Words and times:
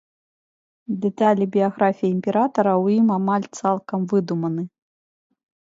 Дэталі 1.03 1.43
біяграфіі 1.55 2.11
імператара 2.15 2.73
ў 2.83 3.03
ім 3.03 3.07
амаль 3.19 3.45
цалкам 3.61 4.01
выдуманы. 4.17 4.63